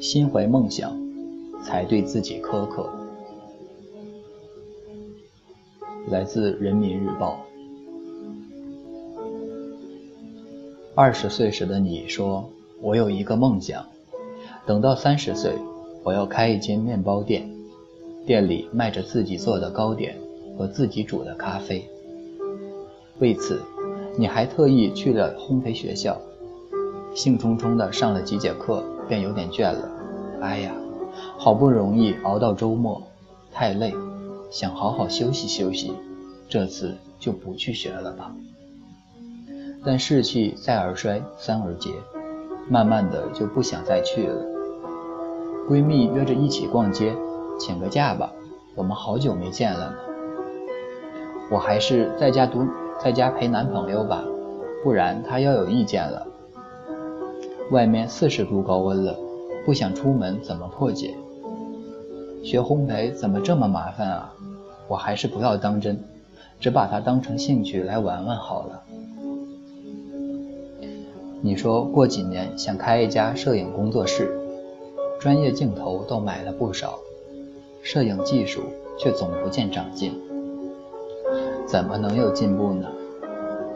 [0.00, 0.96] 心怀梦想，
[1.64, 2.88] 才对自己苛刻。
[6.08, 7.44] 来自《人民日报》。
[10.94, 12.48] 二十岁时的你说
[12.82, 13.84] ：“我有一个梦想，
[14.66, 15.52] 等到三十岁，
[16.02, 17.48] 我要开一间面包店，
[18.26, 20.16] 店里卖着自己做的糕点
[20.56, 21.88] 和自己煮的咖啡。”
[23.20, 23.60] 为此，
[24.16, 26.20] 你还特意去了烘焙学校，
[27.14, 29.88] 兴冲冲的上了几节课，便有点倦了。
[30.40, 30.72] 哎呀，
[31.36, 33.02] 好不容易熬到周末，
[33.52, 33.92] 太累，
[34.50, 35.92] 想好好休息休息，
[36.48, 38.32] 这次就不去学了吧。
[39.84, 41.90] 但士气再而衰，三而竭，
[42.68, 44.44] 慢慢的就不想再去了。
[45.68, 47.16] 闺蜜约着一起逛街，
[47.58, 48.32] 请个假吧，
[48.74, 49.96] 我们好久没见了呢。
[51.50, 52.66] 我还是在家读，
[53.02, 54.22] 在家陪男朋友吧，
[54.84, 56.27] 不然他要有意见了。
[57.70, 59.14] 外面四十度高温了，
[59.66, 61.14] 不想出门怎么破解？
[62.42, 64.32] 学烘焙怎么这么麻烦啊？
[64.88, 66.02] 我还是不要当真，
[66.58, 68.82] 只把它当成兴趣来玩玩好了。
[71.42, 74.34] 你说过几年想开一家摄影工作室，
[75.20, 76.98] 专业镜头倒买了不少，
[77.82, 78.62] 摄影技术
[78.98, 80.12] 却总不见长进。
[81.66, 82.88] 怎么能有进步呢？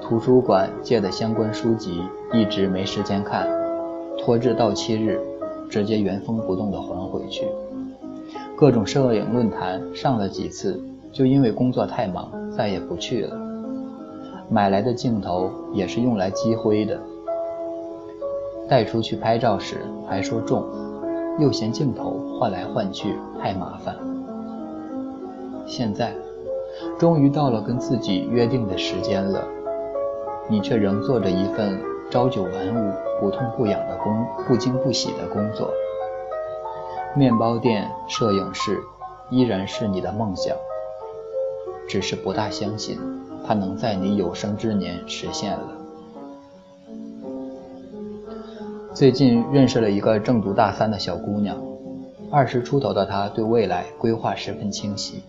[0.00, 3.46] 图书馆借的相关书籍一直没时间看，
[4.24, 5.20] 拖至到期日，
[5.68, 7.44] 直接原封不动的还回去。
[8.56, 13.36] 各种摄影论坛上了几次，就因为工作太忙，再也不去了。
[14.48, 17.00] 买来的镜头也是用来积灰的。
[18.68, 19.78] 带出去拍照时
[20.08, 20.64] 还说重，
[21.40, 23.96] 又嫌镜头换来换去太麻烦。
[25.66, 26.14] 现在，
[26.96, 29.44] 终于到了跟自己约定的时间了，
[30.48, 31.80] 你却仍做着一份
[32.12, 35.72] 朝九晚五、不痛不痒的工，不惊不喜的工作。
[37.16, 38.78] 面包店、摄影室
[39.30, 40.55] 依然是你的梦想，
[41.88, 43.00] 只是不大相信
[43.46, 45.68] 它能在你有生之年实现了。
[48.92, 51.56] 最近认识了一个正读大三的小姑娘，
[52.30, 55.23] 二十出头的她对未来规划十分清晰，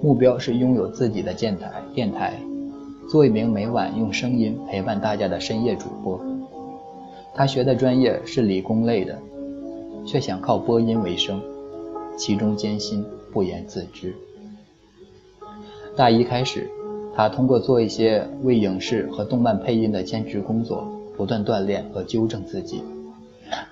[0.00, 2.38] 目标是拥有自己的电台，电台，
[3.08, 6.20] 做一名每晚用声音陪伴大家的深夜主播。
[7.34, 9.18] 他学的专业是理工类的，
[10.06, 11.40] 却想靠播音为生，
[12.16, 14.14] 其中艰辛不言自知。
[15.96, 16.68] 大一开始，
[17.14, 20.86] 他通过做一些为影视和动漫配音的兼职工作。
[21.16, 22.82] 不断锻炼和纠正自己。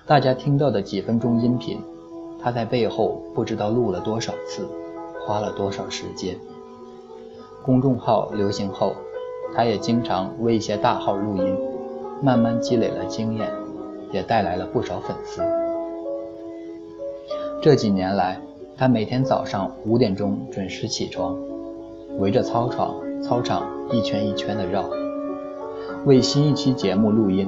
[0.05, 1.77] 大家听到的几分钟音频，
[2.41, 4.65] 他在背后不知道录了多少次，
[5.27, 6.37] 花了多少时间。
[7.61, 8.95] 公众号流行后，
[9.55, 11.57] 他也经常为一些大号录音，
[12.21, 13.49] 慢慢积累了经验，
[14.11, 15.41] 也带来了不少粉丝。
[17.61, 18.39] 这几年来，
[18.75, 21.37] 他每天早上五点钟准时起床，
[22.19, 24.83] 围着操场操场一圈一圈的绕。
[26.05, 27.47] 为新一期节目录音。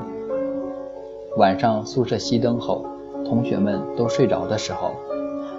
[1.38, 2.86] 晚上宿舍熄灯后，
[3.26, 4.92] 同学们都睡着的时候，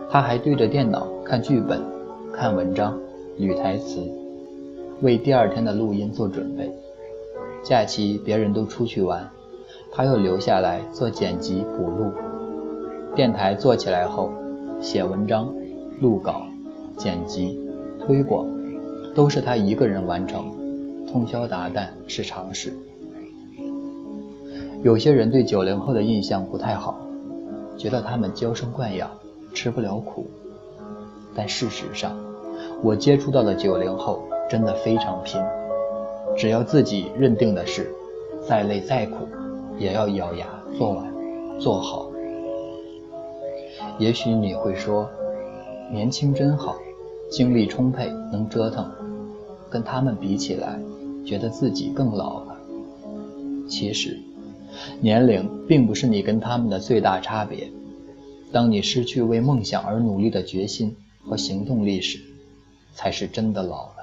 [0.09, 1.83] 他还对着电脑看剧本、
[2.33, 2.99] 看文章、
[3.39, 4.01] 捋台词，
[5.03, 6.71] 为第二天的录音做准备。
[7.63, 9.29] 假期别人都出去玩，
[9.93, 12.13] 他又留下来做剪辑补录。
[13.15, 14.31] 电台做起来后，
[14.81, 15.53] 写文章、
[16.01, 16.43] 录稿、
[16.97, 17.59] 剪辑、
[17.99, 18.47] 推广，
[19.15, 20.51] 都是他一个人完成，
[21.11, 22.73] 通宵达旦是常事。
[24.83, 27.01] 有些人对九零后的印象不太好，
[27.77, 29.11] 觉得他们娇生惯养，
[29.53, 30.27] 吃不了苦。
[31.35, 32.17] 但事实上，
[32.83, 35.41] 我接触到的九零后真的非常拼，
[36.37, 37.91] 只要自己认定的事，
[38.49, 39.27] 再累再苦，
[39.79, 40.47] 也要咬牙
[40.79, 41.13] 做完，
[41.59, 42.11] 做好。
[43.99, 45.09] 也许你会说，
[45.91, 46.77] 年轻真好，
[47.31, 48.91] 精力充沛，能折腾。
[49.69, 50.79] 跟他们比起来，
[51.25, 52.57] 觉得自己更老了。
[53.69, 54.19] 其实。
[55.01, 57.71] 年龄并不是你跟他们的最大差别。
[58.53, 60.95] 当你失去为梦想而努力的决心
[61.25, 62.19] 和行动力时，
[62.93, 63.96] 才是真的老了。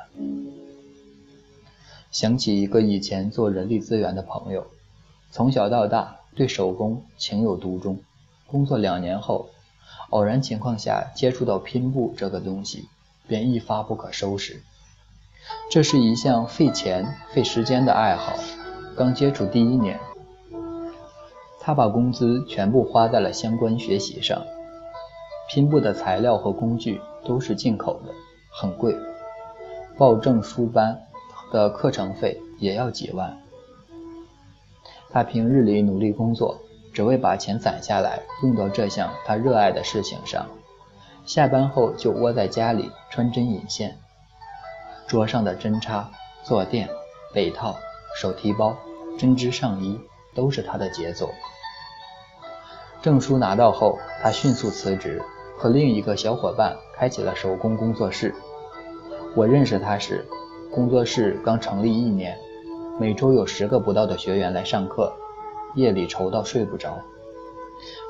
[2.11, 4.67] 想起一个以前做人力资源的朋友，
[5.31, 7.99] 从小到大对手工情有独钟。
[8.45, 9.49] 工作两年后，
[10.11, 12.87] 偶然情况下接触到拼布这个东西，
[13.27, 14.61] 便一发不可收拾。
[15.71, 18.33] 这是一项费钱费时间的爱好。
[18.95, 19.99] 刚接触第一年。
[21.59, 24.45] 他把工资全部花在了相关学习上，
[25.49, 28.13] 拼布的材料和工具都是进口的，
[28.51, 28.95] 很贵，
[29.95, 30.99] 报证书班
[31.51, 33.37] 的课程费也要几万。
[35.11, 36.57] 他平日里努力工作，
[36.91, 40.47] 只为把钱攒下来用到这项他热爱的事情上。
[41.25, 43.95] 下班后就窝在家里穿针引线，
[45.07, 46.09] 桌上的针插、
[46.43, 46.89] 坐垫、
[47.31, 47.75] 被套、
[48.19, 48.75] 手提包、
[49.17, 49.99] 针织上衣
[50.33, 51.29] 都是他的杰作。
[53.03, 55.21] 证书拿到后，他迅速辞职，
[55.57, 58.33] 和另一个小伙伴开启了手工工作室。
[59.35, 60.23] 我认识他时，
[60.71, 62.37] 工作室刚成立一年，
[62.99, 65.11] 每周有十个不到的学员来上课，
[65.73, 66.99] 夜里愁到睡不着。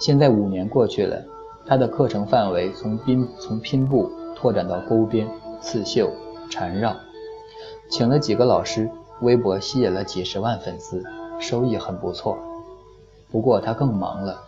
[0.01, 1.23] 现在五年过去了，
[1.65, 5.25] 他的课程范围从拼从拼布拓展到钩边、
[5.61, 6.11] 刺绣、
[6.49, 6.93] 缠绕，
[7.89, 8.89] 请了几个老师，
[9.21, 11.01] 微博吸引了几十万粉丝，
[11.39, 12.37] 收益很不错。
[13.31, 14.43] 不过他更忙了。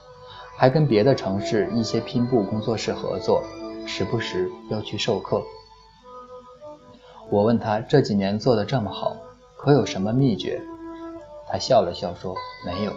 [0.57, 3.44] 还跟别的城市一些拼布工作室合作，
[3.86, 5.42] 时不时要去授课。
[7.30, 9.18] 我问他这几年做的这么好，
[9.57, 10.62] 可有什么秘诀？
[11.48, 12.36] 他笑了笑说
[12.66, 12.94] ：“没有，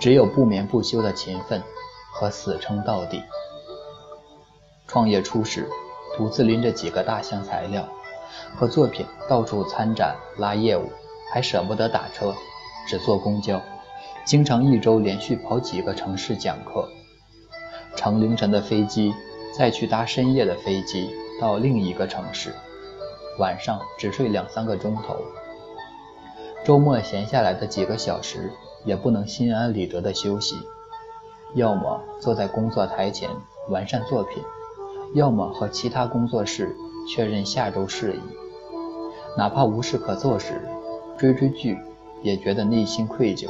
[0.00, 1.62] 只有不眠不休的勤奋
[2.12, 3.22] 和死撑到底。”
[4.86, 5.68] 创业初始，
[6.16, 7.88] 独自拎着几个大箱材料
[8.56, 10.90] 和作品到处参展拉业务，
[11.32, 12.34] 还舍不得打车，
[12.86, 13.60] 只坐公交。
[14.24, 16.88] 经常一周连续跑几个城市讲课，
[17.94, 19.14] 乘凌晨的飞机，
[19.56, 22.54] 再去搭深夜的飞机到另一个城市，
[23.38, 25.16] 晚上只睡两三个钟头，
[26.64, 28.52] 周末闲下来的几个小时
[28.84, 30.56] 也不能心安理得的休息，
[31.54, 33.28] 要么坐在工作台前
[33.68, 34.42] 完善作品，
[35.14, 36.76] 要么和其他工作室
[37.08, 38.20] 确认下周事宜，
[39.36, 40.60] 哪怕无事可做时，
[41.18, 41.78] 追追剧
[42.22, 43.48] 也觉得内心愧疚。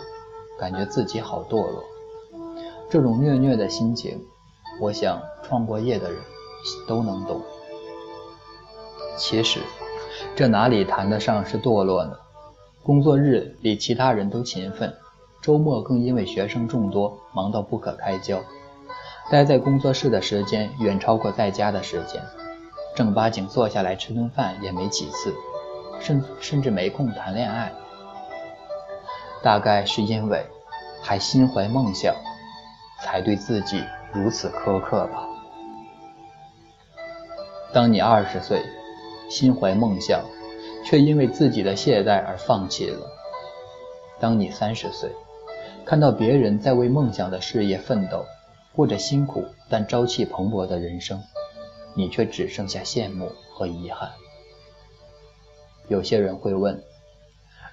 [0.56, 1.82] 感觉自己好堕落，
[2.88, 4.24] 这种虐虐的心情，
[4.80, 6.18] 我想创过业的人
[6.86, 7.42] 都能懂。
[9.16, 9.60] 其实，
[10.34, 12.16] 这哪里谈得上是堕落呢？
[12.82, 14.94] 工作日比其他人都勤奋，
[15.40, 18.40] 周末更因为学生众多，忙到不可开交，
[19.30, 22.22] 待在工作室的时间远超过在家的时间，
[22.94, 25.32] 正八经坐下来吃顿饭也没几次，
[26.00, 27.72] 甚甚至没空谈恋爱。
[29.42, 30.46] 大概是因为
[31.02, 32.14] 还心怀梦想，
[33.02, 33.82] 才对自己
[34.12, 35.28] 如此苛刻吧。
[37.72, 38.62] 当你二十岁，
[39.28, 40.24] 心怀梦想，
[40.84, 43.06] 却因为自己的懈怠而放弃了；
[44.20, 45.10] 当你三十岁，
[45.84, 48.24] 看到别人在为梦想的事业奋斗，
[48.74, 51.22] 过着辛苦但朝气蓬勃的人生，
[51.94, 54.10] 你却只剩下羡慕和遗憾。
[55.88, 56.82] 有些人会问：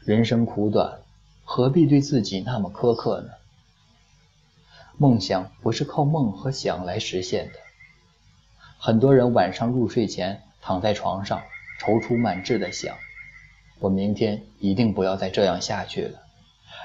[0.03, 0.99] 人生苦短。
[1.43, 3.29] 何必对自己那么苛刻呢？
[4.97, 7.59] 梦想不是靠梦和想来实现的。
[8.77, 11.41] 很多人晚上入睡前躺在床上，
[11.79, 12.97] 踌躇满志地想
[13.79, 16.21] ：“我明天一定不要再这样下去了。”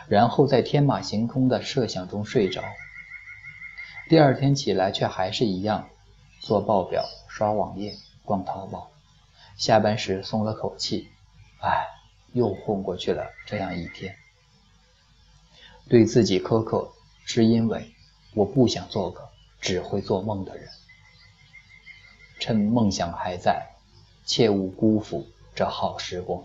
[0.09, 2.63] 然后在天马行空的设想中睡着。
[4.09, 5.89] 第二天起来却还是一样，
[6.41, 7.95] 做报表、刷网页、
[8.25, 8.91] 逛淘宝。
[9.57, 11.09] 下班时松了口气，
[11.61, 11.87] 唉，
[12.33, 14.15] 又混过去了这样一天。
[15.89, 16.93] 对自己苛刻，
[17.25, 17.93] 是因为
[18.35, 19.29] 我不想做个
[19.61, 20.69] 只会做梦的人。
[22.39, 23.67] 趁梦想还在，
[24.25, 26.43] 切勿辜负这好时光。